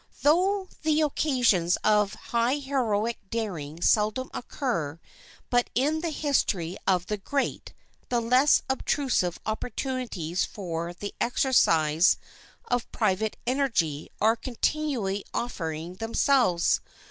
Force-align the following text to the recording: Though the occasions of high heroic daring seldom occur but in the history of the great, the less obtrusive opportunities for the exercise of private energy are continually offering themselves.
Though 0.23 0.67
the 0.81 1.01
occasions 1.01 1.75
of 1.83 2.13
high 2.15 2.55
heroic 2.55 3.19
daring 3.29 3.83
seldom 3.83 4.31
occur 4.33 4.99
but 5.51 5.69
in 5.75 6.01
the 6.01 6.09
history 6.09 6.75
of 6.87 7.05
the 7.05 7.17
great, 7.17 7.75
the 8.09 8.19
less 8.19 8.63
obtrusive 8.67 9.37
opportunities 9.45 10.43
for 10.43 10.91
the 10.95 11.13
exercise 11.21 12.17
of 12.65 12.91
private 12.91 13.37
energy 13.45 14.09
are 14.19 14.35
continually 14.35 15.23
offering 15.35 15.97
themselves. 15.97 16.81